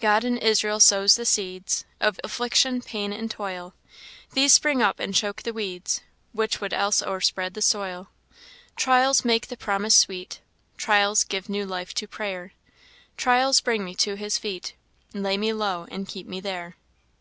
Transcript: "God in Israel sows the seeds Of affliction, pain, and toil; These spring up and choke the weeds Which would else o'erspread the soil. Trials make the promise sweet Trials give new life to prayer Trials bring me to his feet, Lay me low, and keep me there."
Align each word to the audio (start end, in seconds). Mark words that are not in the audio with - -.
"God 0.00 0.24
in 0.24 0.38
Israel 0.38 0.80
sows 0.80 1.14
the 1.14 1.24
seeds 1.24 1.84
Of 2.00 2.18
affliction, 2.24 2.82
pain, 2.82 3.12
and 3.12 3.30
toil; 3.30 3.74
These 4.32 4.52
spring 4.52 4.82
up 4.82 4.98
and 4.98 5.14
choke 5.14 5.42
the 5.44 5.52
weeds 5.52 6.00
Which 6.32 6.60
would 6.60 6.72
else 6.72 7.00
o'erspread 7.00 7.54
the 7.54 7.62
soil. 7.62 8.08
Trials 8.74 9.24
make 9.24 9.46
the 9.46 9.56
promise 9.56 9.96
sweet 9.96 10.40
Trials 10.76 11.22
give 11.22 11.48
new 11.48 11.64
life 11.64 11.94
to 11.94 12.08
prayer 12.08 12.54
Trials 13.16 13.60
bring 13.60 13.84
me 13.84 13.94
to 13.94 14.16
his 14.16 14.36
feet, 14.36 14.74
Lay 15.14 15.36
me 15.36 15.52
low, 15.52 15.86
and 15.92 16.08
keep 16.08 16.26
me 16.26 16.40
there." 16.40 16.74